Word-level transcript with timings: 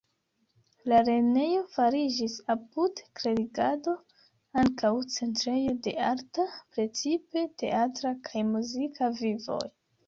La 0.91 1.01
lernejo 1.09 1.59
fariĝis 1.73 2.37
apud 2.55 3.03
klerigado 3.19 3.93
ankaŭ 4.63 4.93
centrejo 5.19 5.79
de 5.89 5.97
arta, 6.09 6.49
precipe 6.75 7.49
teatra 7.65 8.17
kaj 8.31 8.47
muzika 8.53 9.15
vivoj. 9.25 9.65